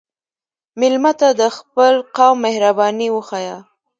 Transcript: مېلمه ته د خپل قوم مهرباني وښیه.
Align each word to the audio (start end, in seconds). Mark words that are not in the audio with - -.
مېلمه 0.79 1.11
ته 1.19 1.27
د 1.39 1.41
خپل 1.57 1.93
قوم 2.17 2.37
مهرباني 2.45 3.07
وښیه. 3.11 3.57